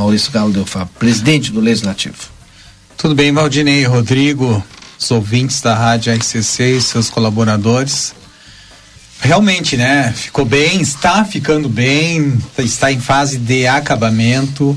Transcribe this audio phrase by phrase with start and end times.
[0.00, 2.16] Maurício Galo Delfá, presidente do Legislativo.
[2.96, 4.64] Tudo bem, Valdinei, Rodrigo,
[4.98, 8.14] os ouvintes da Rádio RCC e seus colaboradores.
[9.20, 10.10] Realmente, né?
[10.16, 14.74] Ficou bem, está ficando bem, está em fase de acabamento.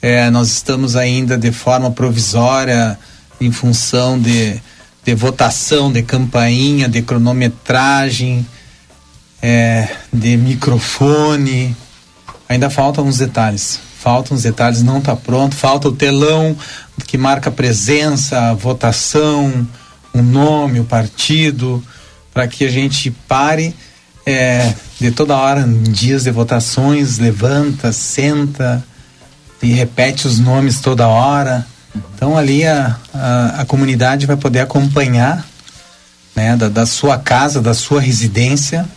[0.00, 2.96] É, nós estamos ainda de forma provisória
[3.40, 4.62] em função de,
[5.04, 8.46] de votação, de campainha, de cronometragem,
[9.42, 11.76] é, de microfone.
[12.48, 13.89] Ainda faltam uns detalhes.
[14.00, 15.54] Faltam os detalhes, não está pronto.
[15.54, 16.56] Falta o telão
[17.06, 19.68] que marca a presença, a votação,
[20.14, 21.84] o nome, o partido
[22.32, 23.74] para que a gente pare
[24.24, 28.82] é, de toda hora, dias de votações, levanta, senta
[29.62, 31.66] e repete os nomes toda hora.
[32.14, 35.44] Então ali a, a, a comunidade vai poder acompanhar
[36.34, 38.88] né, da, da, sua casa, da sua residência,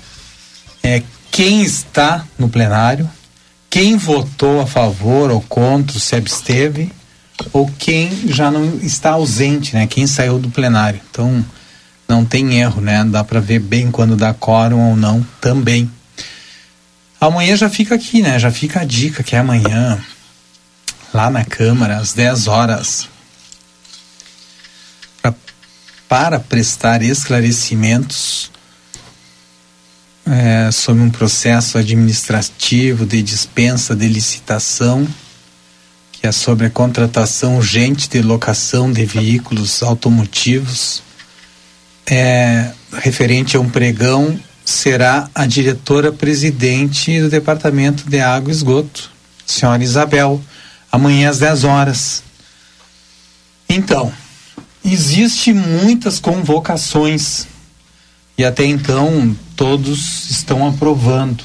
[0.81, 3.09] é, quem está no plenário,
[3.73, 6.91] quem votou a favor ou contra, se absteve,
[7.51, 11.01] ou quem já não está ausente, né, quem saiu do plenário.
[11.09, 11.43] Então
[12.07, 13.03] não tem erro, né?
[13.03, 15.91] Dá para ver bem quando dá quórum ou não também.
[17.19, 18.37] Amanhã já fica aqui, né?
[18.37, 19.99] Já fica a dica que é amanhã,
[21.11, 23.09] lá na Câmara, às 10 horas,
[25.19, 25.33] pra,
[26.07, 28.52] para prestar esclarecimentos
[30.25, 35.07] é, sobre um processo administrativo de dispensa de licitação,
[36.11, 41.03] que é sobre a contratação urgente de locação de veículos automotivos
[42.05, 49.11] é, referente a um pregão será a diretora-presidente do Departamento de Água e Esgoto,
[49.45, 50.41] senhora Isabel,
[50.91, 52.23] amanhã às 10 horas.
[53.67, 54.11] Então,
[54.85, 57.47] existe muitas convocações
[58.37, 61.41] e até então todos estão aprovando.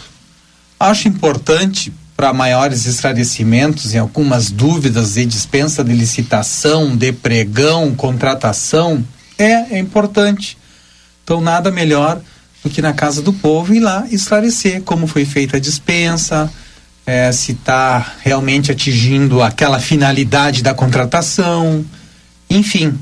[0.80, 9.04] Acho importante para maiores esclarecimentos e algumas dúvidas de dispensa de licitação, de pregão, contratação,
[9.38, 10.58] é, é importante.
[11.22, 12.20] Então, nada melhor
[12.60, 16.52] do que na casa do povo ir lá esclarecer como foi feita a dispensa,
[17.06, 21.84] é, se está realmente atingindo aquela finalidade da contratação,
[22.50, 22.98] enfim.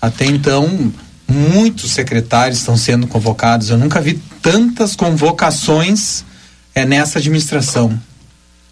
[0.00, 0.92] Até então,
[1.28, 3.70] muitos secretários estão sendo convocados.
[3.70, 6.24] Eu nunca vi tantas convocações
[6.74, 7.98] é, nessa administração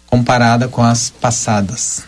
[0.05, 2.03] comparada com as passadas.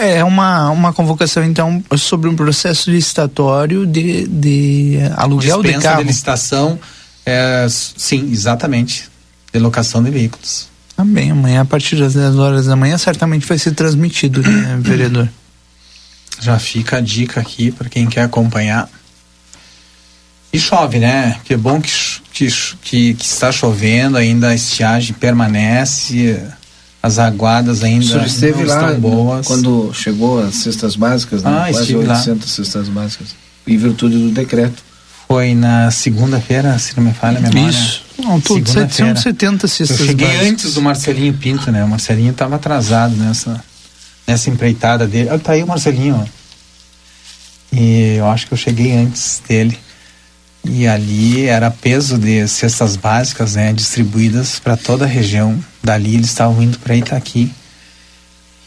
[0.00, 6.00] É uma, uma convocação, então, sobre um processo licitatório de, de aluguel Dispensa de carro.
[6.02, 6.78] de licitação,
[7.26, 9.08] é, sim, exatamente,
[9.52, 10.68] de locação de veículos.
[10.96, 14.78] Também, tá amanhã, a partir das 10 horas da manhã, certamente vai ser transmitido, né,
[14.80, 15.28] vereador?
[16.40, 18.88] Já fica a dica aqui para quem quer acompanhar.
[20.52, 21.36] E chove, né?
[21.44, 21.90] Que bom que,
[22.32, 22.48] que,
[22.82, 26.38] que, que está chovendo, ainda a estiagem permanece
[27.02, 29.46] as aguadas ainda esteve lá estão boas.
[29.46, 31.50] quando chegou as cestas básicas, né?
[31.50, 32.64] Ah, quase 800 lá.
[32.64, 33.28] cestas básicas,
[33.66, 34.82] em virtude do decreto.
[35.26, 37.70] Foi na segunda-feira, se não me falha a memória.
[37.70, 40.48] Isso, não, tudo, 770 cestas Eu cheguei básicas.
[40.48, 41.82] antes do Marcelinho Pinto, né?
[41.82, 43.64] O Marcelinho estava atrasado nessa,
[44.26, 45.30] nessa empreitada dele.
[45.30, 46.42] Ah, tá aí o Marcelinho, ó.
[47.72, 49.76] E eu acho que eu cheguei antes dele.
[50.64, 55.62] E ali era peso de cestas básicas, né, distribuídas para toda a região.
[55.82, 57.52] Dali eles estavam indo para Itaqui.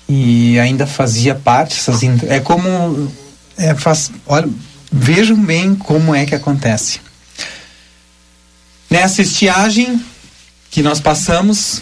[0.08, 3.12] E ainda fazia parte essas é como
[3.58, 4.48] é faz, olha,
[4.92, 7.00] vejam bem como é que acontece.
[8.90, 10.04] Nessa estiagem
[10.70, 11.82] que nós passamos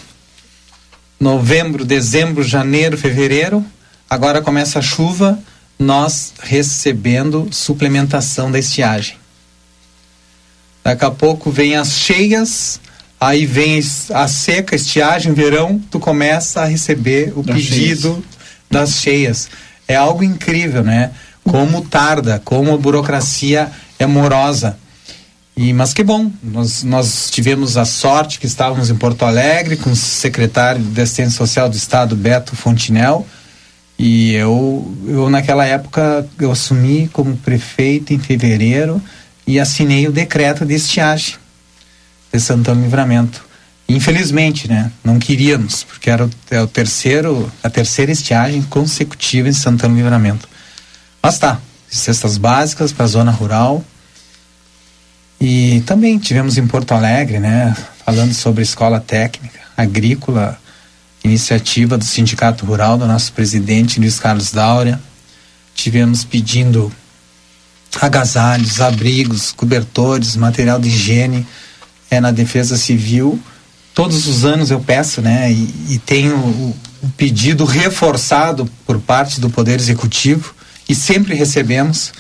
[1.19, 3.65] novembro, dezembro, janeiro, fevereiro,
[4.09, 5.39] agora começa a chuva,
[5.79, 9.17] nós recebendo suplementação da estiagem.
[10.83, 12.79] Daqui a pouco vem as cheias,
[13.19, 13.81] aí vem
[14.13, 18.23] a seca, estiagem, verão, tu começa a receber o das pedido cheias.
[18.69, 19.49] das cheias.
[19.87, 21.11] É algo incrível, né?
[21.43, 24.77] Como tarda, como a burocracia é morosa.
[25.55, 29.91] E, mas que bom, nós, nós tivemos a sorte que estávamos em Porto Alegre com
[29.91, 33.25] o secretário de Assistência Social do Estado, Beto Fontinel,
[33.97, 39.01] e eu, eu naquela época, eu assumi como prefeito em fevereiro,
[39.45, 41.35] e assinei o decreto de estiagem
[42.31, 43.43] de Santana Livramento.
[43.87, 44.91] Infelizmente, né?
[45.03, 50.47] Não queríamos, porque era o, é o terceiro, a terceira estiagem consecutiva em Santana Livramento.
[51.21, 51.59] Mas tá,
[51.89, 53.83] cestas básicas para a zona rural.
[55.39, 57.75] E também tivemos em Porto Alegre, né?
[58.05, 60.57] Falando sobre escola técnica, agrícola,
[61.23, 64.99] iniciativa do Sindicato Rural, do nosso presidente Luiz Carlos Dáurea.
[65.75, 66.91] Tivemos pedindo
[68.01, 71.45] agasalhos, abrigos, cobertores, material de higiene
[72.09, 73.39] é, na defesa civil.
[73.93, 75.51] Todos os anos eu peço, né?
[75.51, 80.53] E, e tenho o, um pedido reforçado por parte do Poder Executivo
[80.87, 82.13] e sempre recebemos.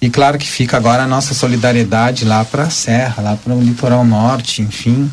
[0.00, 3.62] E claro que fica agora a nossa solidariedade lá para a Serra, lá para o
[3.62, 5.10] litoral norte, enfim,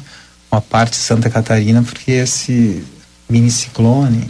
[0.52, 2.84] uma parte de Santa Catarina, porque esse
[3.30, 4.30] mini ciclone.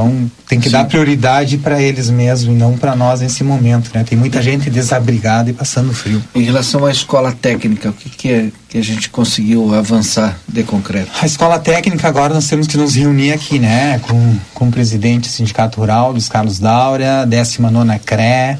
[0.00, 0.72] Então tem que Sim.
[0.72, 4.02] dar prioridade para eles mesmo e não para nós nesse momento, né?
[4.02, 6.22] Tem muita gente desabrigada e passando frio.
[6.34, 10.62] Em relação à escola técnica, o que, que é que a gente conseguiu avançar de
[10.62, 11.10] concreto?
[11.20, 13.98] A escola técnica agora nós temos que nos reunir aqui, né?
[13.98, 18.58] Com, com o presidente do Sindicato Rural, Luiz Carlos Daura, 19 nona CRE,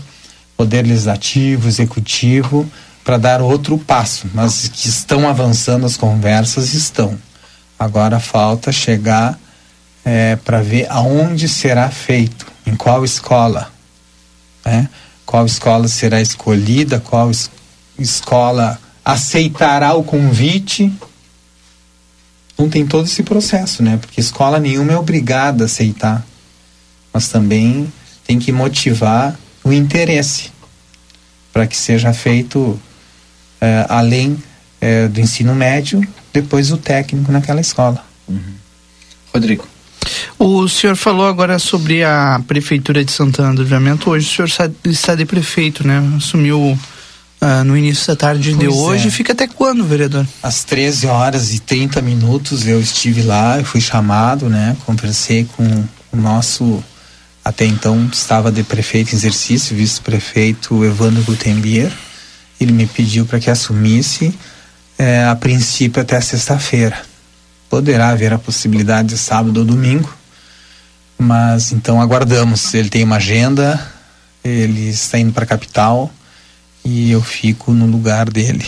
[0.57, 2.71] Poder Legislativo, Executivo,
[3.03, 4.27] para dar outro passo.
[4.35, 7.17] Mas que estão avançando as conversas, estão.
[7.79, 9.39] Agora falta chegar
[10.05, 13.70] é, para ver aonde será feito, em qual escola,
[14.64, 14.88] né?
[15.26, 17.50] qual escola será escolhida, qual es
[17.99, 20.93] escola aceitará o convite.
[22.58, 23.97] Não tem todo esse processo, né?
[23.97, 26.26] Porque escola nenhuma é obrigada a aceitar,
[27.12, 27.93] mas também
[28.26, 30.50] tem que motivar o interesse
[31.52, 32.81] para que seja feito
[33.61, 34.43] é, além
[34.81, 38.05] é, do ensino médio depois o técnico naquela escola.
[38.29, 38.55] Uhum.
[39.32, 39.67] Rodrigo.
[40.39, 44.11] O senhor falou agora sobre a prefeitura de Santana do Livramento.
[44.11, 46.03] Hoje o senhor está de prefeito, né?
[46.17, 46.79] Assumiu
[47.41, 49.09] uh, no início da tarde pois de hoje.
[49.09, 49.11] É.
[49.11, 50.27] Fica até quando, vereador?
[50.43, 54.77] Às 13 horas e 30 minutos eu estive lá, eu fui chamado, né?
[54.85, 56.83] Conversei com o nosso
[57.45, 61.91] até então estava de prefeito em exercício, vice-prefeito Evandro Gutenbier.
[62.61, 64.35] Ele me pediu para que assumisse
[64.99, 67.10] é, a princípio até sexta-feira.
[67.71, 70.13] Poderá haver a possibilidade de sábado ou domingo,
[71.17, 72.75] mas então aguardamos.
[72.75, 73.81] Ele tem uma agenda,
[74.45, 76.13] ele está indo para a capital
[76.85, 78.67] e eu fico no lugar dele.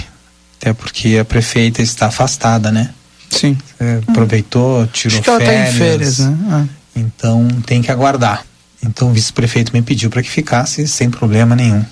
[0.59, 2.95] Até porque a prefeita está afastada, né?
[3.29, 3.59] Sim.
[3.79, 5.51] É, aproveitou, tirou Acho que férias.
[5.51, 6.39] Ela tá em férias, né?
[6.51, 6.65] Ah.
[6.95, 8.47] Então tem que aguardar.
[8.83, 11.85] Então o vice-prefeito me pediu para que ficasse sem problema nenhum.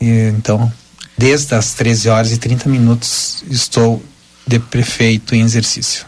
[0.00, 0.70] E, então
[1.16, 4.02] Desde as 13 horas e 30 minutos estou
[4.46, 6.06] de prefeito em exercício.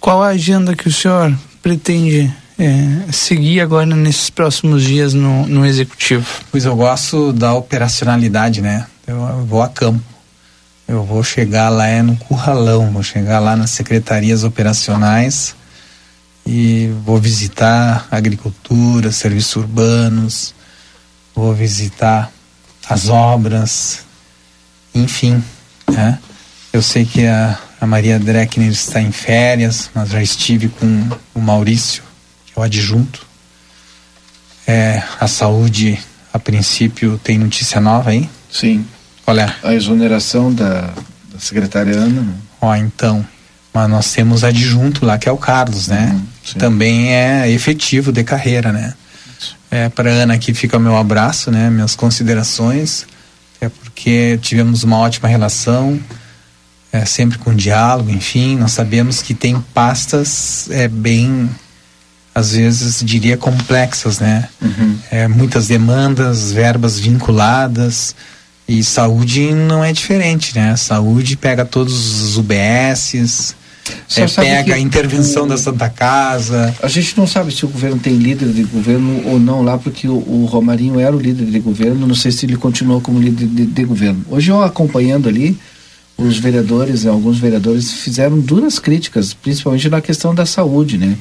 [0.00, 5.64] Qual a agenda que o senhor pretende é, seguir agora nesses próximos dias no, no
[5.64, 6.26] executivo?
[6.50, 8.86] Pois eu gosto da operacionalidade, né?
[9.06, 10.04] Eu, eu vou a campo.
[10.86, 15.56] Eu vou chegar lá é no curralão, vou chegar lá nas secretarias operacionais
[16.46, 20.54] e vou visitar agricultura, serviços urbanos,
[21.34, 22.30] vou visitar
[22.86, 24.00] as obras,
[24.94, 25.42] enfim,
[25.90, 26.18] né?
[26.70, 31.40] Eu sei que a, a Maria Dreckner está em férias, mas já estive com o
[31.40, 32.02] Maurício,
[32.46, 33.26] que é o adjunto.
[34.66, 35.98] É, a saúde,
[36.32, 38.28] a princípio, tem notícia nova aí?
[38.50, 38.86] Sim.
[39.22, 39.54] Qual é?
[39.62, 40.94] A exoneração da,
[41.30, 42.22] da secretária Ana.
[42.22, 42.34] Né?
[42.58, 43.24] Ó, então.
[43.72, 46.12] Mas nós temos adjunto lá, que é o Carlos, né?
[46.12, 48.94] Uhum, Também é efetivo de carreira, né?
[49.70, 51.68] É, para Ana aqui fica o meu abraço, né?
[51.68, 53.06] Minhas considerações
[53.60, 56.00] é porque tivemos uma ótima relação,
[56.94, 61.50] é, sempre com diálogo, enfim, nós sabemos que tem pastas é, bem,
[62.32, 64.48] às vezes diria complexas, né?
[64.62, 64.96] Uhum.
[65.10, 68.14] É, muitas demandas, verbas vinculadas,
[68.68, 70.76] e saúde não é diferente, né?
[70.76, 73.56] Saúde pega todos os UBSs,
[74.16, 76.72] é, pega a intervenção o, da Santa Casa.
[76.80, 80.06] A gente não sabe se o governo tem líder de governo ou não lá, porque
[80.06, 83.48] o, o Romarinho era o líder de governo, não sei se ele continuou como líder
[83.48, 84.24] de, de governo.
[84.30, 85.58] Hoje eu acompanhando ali,
[86.16, 91.16] os vereadores, alguns vereadores fizeram duras críticas, principalmente na questão da saúde, né?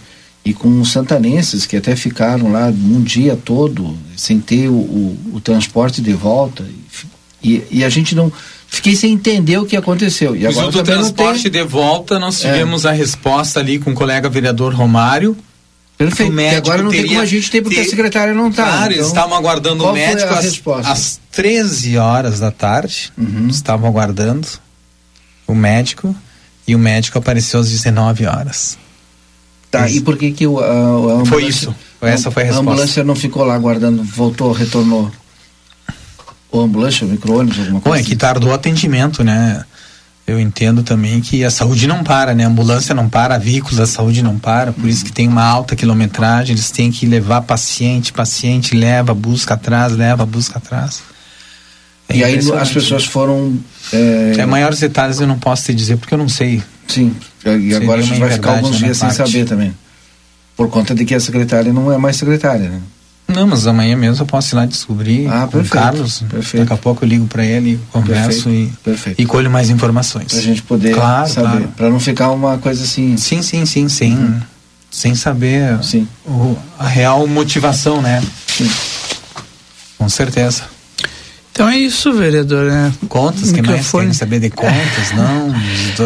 [0.46, 5.18] E com os santanenses que até ficaram lá um dia todo sem ter o, o,
[5.36, 6.66] o transporte de volta.
[7.42, 8.32] E, e a gente não
[8.68, 10.36] fiquei sem entender o que aconteceu.
[10.36, 11.52] E agora do transporte tem...
[11.52, 12.52] de volta, nós é.
[12.52, 12.90] tivemos é.
[12.90, 15.36] a resposta ali com o colega vereador Romário.
[15.98, 16.34] Perfeito.
[16.34, 17.84] E agora não tem como a gente ter porque ter...
[17.84, 18.64] a secretária não está.
[18.64, 23.14] Claro, então, eles estavam aguardando o médico às, às 13 horas da tarde.
[23.18, 23.48] Uhum.
[23.48, 24.48] Estavam aguardando
[25.48, 26.16] o médico
[26.68, 28.78] e o médico apareceu às 19 horas.
[29.70, 29.98] Tá, isso.
[29.98, 31.74] e por que que o, a, a Foi isso.
[32.00, 32.70] Essa foi a resposta.
[32.70, 35.12] A ambulância não ficou lá aguardando, voltou, retornou?
[36.52, 37.98] Ou ambulância, micro-ônibus, alguma coisa?
[37.98, 39.64] Bom, é que tardou o atendimento, né?
[40.28, 42.46] Eu entendo também que a saúde não para, né?
[42.46, 44.90] A ambulância não para, a veículos da saúde não para, por uhum.
[44.90, 49.94] isso que tem uma alta quilometragem, eles têm que levar paciente, paciente leva, busca atrás,
[49.94, 51.02] leva, busca atrás.
[52.10, 53.57] É e aí as pessoas foram.
[53.91, 54.36] É...
[54.38, 54.45] é...
[54.45, 56.62] maiores detalhes eu não posso te dizer porque eu não sei.
[56.88, 59.74] Sim, e agora a gente vai ficar alguns dias sem saber também.
[60.55, 62.79] Por conta de que a secretária não é mais secretária, né?
[63.27, 66.24] Não, mas amanhã mesmo eu posso ir lá descobrir ah, com o Carlos.
[66.29, 66.63] Perfeito.
[66.63, 69.22] Daqui a pouco eu ligo para ele, converso perfeito, e, perfeito.
[69.22, 70.27] e colho mais informações.
[70.27, 71.48] Pra gente poder claro, saber.
[71.48, 71.67] Claro.
[71.75, 73.17] Pra não ficar uma coisa assim.
[73.17, 74.15] Sim, sim, sim, sim.
[74.15, 74.41] Uhum.
[74.91, 75.79] sem saber
[76.25, 78.22] o, a real motivação, né?
[78.48, 78.69] Sim.
[79.98, 80.73] Com certeza.
[81.53, 82.65] Então é isso, vereador.
[82.65, 82.91] Né?
[83.07, 85.53] Contas, que mais querem saber de contas, não?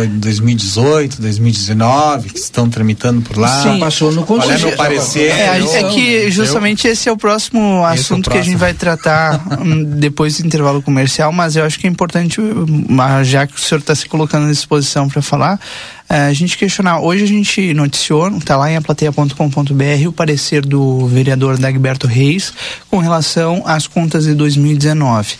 [0.05, 3.63] De 2018, 2019, que estão tramitando por lá.
[3.63, 3.79] Sim.
[3.79, 4.53] Passou no conselho.
[4.55, 5.31] Olha meu parecer.
[5.31, 8.23] É, é que justamente eu, esse é o próximo assunto é o próximo.
[8.23, 11.89] que a gente vai tratar hum, depois do intervalo comercial, mas eu acho que é
[11.89, 12.85] importante, hum,
[13.23, 17.01] já que o senhor está se colocando à disposição para falar, é, a gente questionar.
[17.01, 22.53] Hoje a gente noticiou, está lá em aplateia.com.br, o parecer do vereador Dagberto Reis
[22.89, 25.35] com relação às contas de 2019.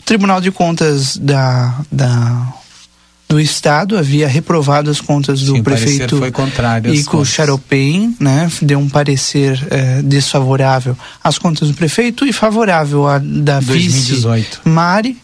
[0.00, 2.54] O Tribunal de Contas da, da
[3.30, 8.50] do Estado havia reprovado as contas do Sim, prefeito foi contrário Ico Charopem, né?
[8.60, 14.34] Deu um parecer eh, desfavorável às contas do prefeito e favorável à da 2018.
[14.34, 15.16] vice Mari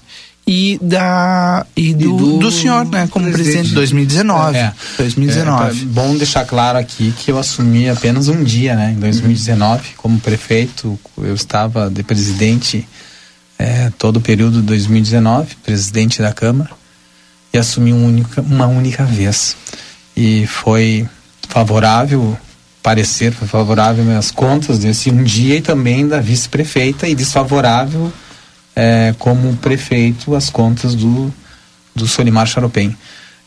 [0.46, 4.56] e da e do, e do, do, senhor, né, como presidente, de 2019.
[4.56, 5.78] É, 2019.
[5.78, 9.80] É, é bom deixar claro aqui que eu assumi apenas um dia, né, em 2019,
[9.80, 9.94] uhum.
[9.96, 12.86] como prefeito, eu estava de presidente
[13.58, 16.70] é, todo o período de 2019, presidente da Câmara,
[17.52, 19.56] e assumi um única, uma única vez.
[20.16, 21.08] E foi
[21.48, 22.38] favorável
[22.86, 28.12] parecer foi favorável às contas desse um dia e também da vice-prefeita e desfavorável
[28.76, 31.33] é, como prefeito as contas do,
[31.95, 32.97] do Solimar Charopem.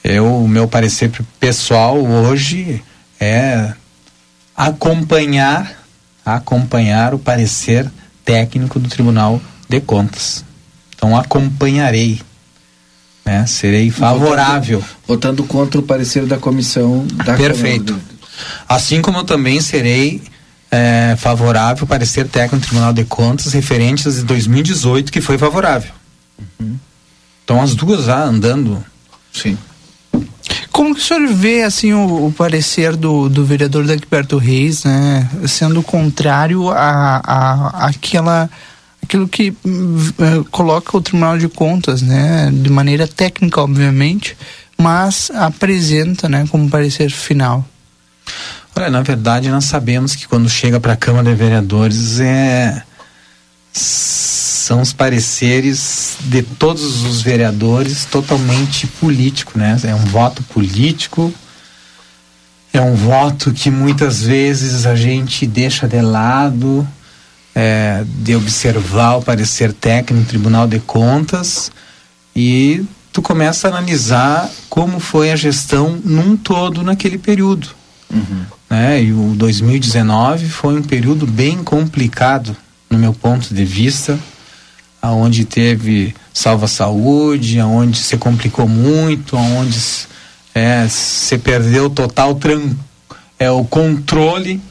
[0.03, 2.83] Eu, o meu parecer pessoal hoje
[3.19, 3.73] é
[4.55, 5.79] acompanhar
[6.35, 7.89] acompanhar o parecer
[8.23, 10.43] técnico do Tribunal de Contas.
[10.95, 12.21] Então acompanharei,
[13.25, 13.45] né?
[13.45, 14.79] Serei favorável.
[14.79, 17.99] Votando, votando contra o parecer da comissão da Perfeito.
[18.67, 20.21] Assim como eu também serei
[20.71, 25.91] é, favorável parecer técnico no Tribunal de Contas referentes de 2018 que foi favorável.
[26.59, 26.77] Uhum.
[27.43, 28.83] Então as duas lá andando.
[29.33, 29.57] Sim.
[30.71, 35.29] Como que o senhor vê assim o, o parecer do, do vereador Dagberto Reis, né,
[35.47, 38.49] sendo contrário a, a, aquela
[39.03, 44.37] aquilo que uh, coloca o Tribunal de Contas, né, de maneira técnica, obviamente,
[44.77, 47.65] mas apresenta, né, como parecer final.
[48.75, 52.83] Olha, na verdade, nós sabemos que quando chega para a Câmara de Vereadores é
[53.71, 59.75] são os pareceres de todos os vereadores totalmente político, né?
[59.83, 61.33] É um voto político,
[62.71, 66.87] é um voto que muitas vezes a gente deixa de lado,
[67.55, 71.71] é, de observar o parecer técnico no Tribunal de Contas
[72.35, 77.69] e tu começa a analisar como foi a gestão num todo naquele período.
[78.13, 78.45] Uhum.
[78.69, 79.03] Né?
[79.03, 82.55] E o 2019 foi um período bem complicado,
[82.89, 84.19] no meu ponto de vista,
[85.01, 89.79] aonde teve salva saúde, aonde se complicou muito, aonde
[90.53, 92.71] é, se perdeu total tran
[93.39, 94.61] é, o controle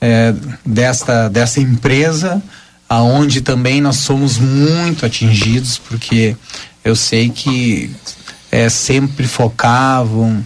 [0.00, 2.42] é, desta, dessa empresa,
[2.88, 6.36] aonde também nós somos muito atingidos, porque
[6.84, 7.94] eu sei que
[8.50, 10.44] é, sempre focavam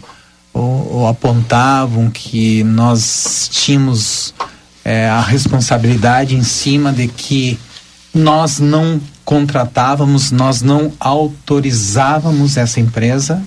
[0.56, 4.34] ou, ou apontavam que nós tínhamos
[4.82, 7.58] é, a responsabilidade em cima de que
[8.14, 13.42] nós não contratávamos, nós não autorizávamos essa empresa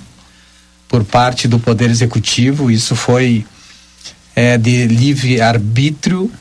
[0.87, 2.69] por parte do Poder Executivo.
[2.69, 3.43] Isso foi
[4.35, 6.31] é, de livre arbítrio,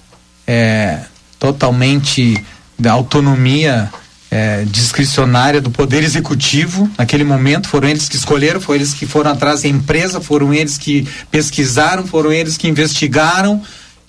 [0.46, 1.00] é,
[1.38, 2.44] totalmente
[2.78, 3.90] da autonomia
[4.30, 6.90] é, discricionária do Poder Executivo.
[6.98, 10.76] Naquele momento, foram eles que escolheram, foram eles que foram atrás da empresa, foram eles
[10.76, 13.62] que pesquisaram, foram eles que investigaram.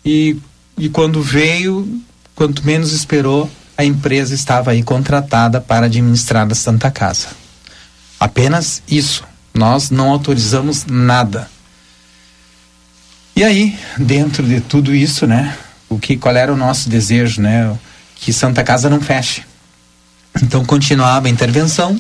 [0.04, 0.38] E,
[0.78, 2.02] e quando veio,
[2.36, 7.28] quanto menos esperou, a empresa estava aí contratada para administrar a Santa Casa.
[8.20, 9.24] Apenas isso.
[9.54, 11.50] Nós não autorizamos nada.
[13.36, 15.58] E aí, dentro de tudo isso, né?
[15.88, 17.74] O que, qual era o nosso desejo, né?
[18.18, 19.44] Que Santa Casa não feche
[20.42, 21.98] então continuava a intervenção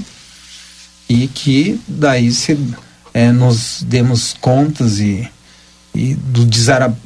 [1.08, 2.58] e que daí se
[3.14, 5.28] é, nos demos contas e,
[5.96, 6.46] e do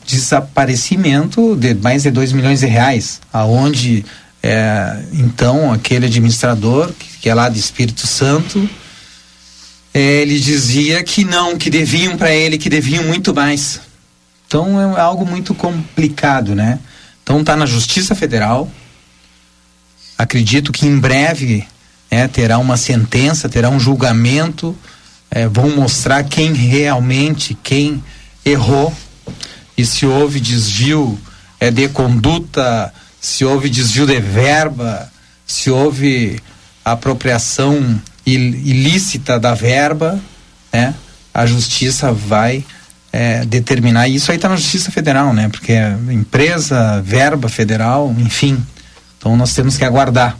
[0.05, 4.05] desaparecimento de mais de 2 milhões de reais, aonde
[4.41, 8.69] é, então aquele administrador que, que, é lá de Espírito Santo
[9.93, 13.79] é, ele dizia que não, que deviam para ele, que deviam muito mais.
[14.47, 16.79] Então é algo muito complicado, né?
[17.23, 18.69] Então está na Justiça Federal,
[20.23, 21.67] acredito que em breve
[22.09, 24.75] é, terá uma sentença, terá um julgamento,
[25.29, 28.03] é, vão mostrar quem realmente, quem
[28.45, 28.93] errou
[29.77, 31.19] e se houve desvio
[31.59, 35.11] é, de conduta, se houve desvio de verba,
[35.45, 36.39] se houve
[36.85, 40.19] apropriação ilícita da verba,
[40.71, 40.93] né?
[41.33, 42.63] A justiça vai
[43.11, 44.07] é, determinar.
[44.07, 45.49] E isso aí está na Justiça Federal, né?
[45.49, 48.63] Porque é empresa, verba federal, enfim.
[49.23, 50.37] Então nós temos que aguardar.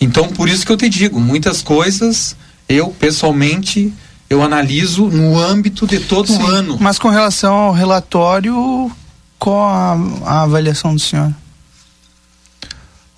[0.00, 2.34] Então por isso que eu te digo, muitas coisas
[2.66, 3.92] eu pessoalmente
[4.30, 6.78] eu analiso no âmbito de todo Sim, o ano.
[6.80, 8.90] Mas com relação ao relatório,
[9.38, 9.92] qual a,
[10.24, 11.34] a avaliação do senhor?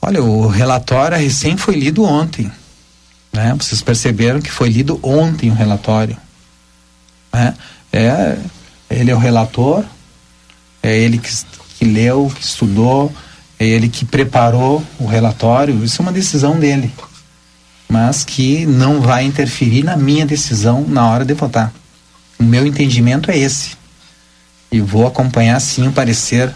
[0.03, 2.51] Olha, o relatório recém foi lido ontem.
[3.33, 3.55] Né?
[3.57, 6.17] Vocês perceberam que foi lido ontem o relatório.
[7.33, 7.55] Né?
[7.93, 8.37] É,
[8.91, 9.85] ele é o relator,
[10.83, 11.31] é ele que,
[11.79, 13.13] que leu, que estudou,
[13.59, 15.85] é ele que preparou o relatório.
[15.85, 16.93] Isso é uma decisão dele,
[17.89, 21.73] mas que não vai interferir na minha decisão na hora de votar.
[22.39, 23.77] O meu entendimento é esse.
[24.71, 26.53] E vou acompanhar sim o parecer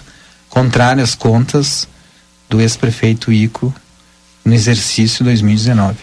[0.49, 1.87] contrário às contas
[2.49, 3.73] do ex-prefeito Ico
[4.45, 5.97] no exercício 2019.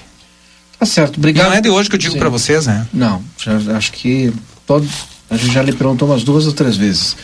[0.80, 1.48] Tá certo, obrigado.
[1.48, 2.88] E não é de hoje que eu digo para vocês, né?
[2.94, 4.32] Não, já, acho que
[4.68, 4.88] todo,
[5.30, 7.18] a gente já lhe perguntou umas duas ou três vezes.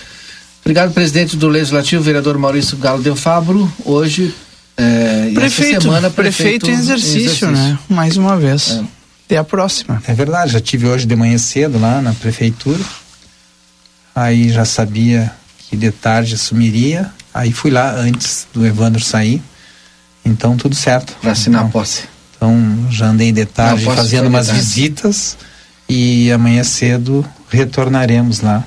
[0.61, 3.71] Obrigado, presidente do Legislativo, vereador Maurício Galo Del Fabro.
[3.83, 4.33] Hoje,
[4.77, 7.79] é, prefeito, semana, prefeito, prefeito em, exercício, em exercício, né?
[7.89, 8.71] Mais uma vez.
[8.71, 8.83] É.
[9.25, 10.01] Até a próxima.
[10.07, 12.83] É verdade, já tive hoje de manhã cedo lá na prefeitura.
[14.13, 15.31] Aí já sabia
[15.69, 17.09] que de tarde assumiria.
[17.33, 19.41] Aí fui lá antes do Evandro sair.
[20.23, 21.15] Então tudo certo.
[21.21, 22.03] Para assinar então, a posse.
[22.35, 25.37] Então já andei de tarde fazendo umas visitas
[25.87, 28.65] e amanhã cedo retornaremos lá.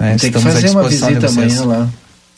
[0.00, 0.16] Né?
[0.16, 1.88] Tem que fazer uma visita amanhã lá.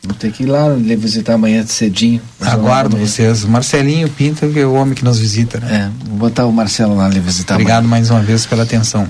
[0.04, 2.20] Vou ter que ir lá visitar amanhã cedinho.
[2.40, 3.44] Aguardo vocês.
[3.44, 5.60] Marcelinho Pinto, que é o homem que nos visita.
[5.60, 5.92] Né?
[5.92, 7.90] É, vou botar o Marcelo lá visitar Obrigado amanhã.
[7.90, 9.06] mais uma vez pela atenção.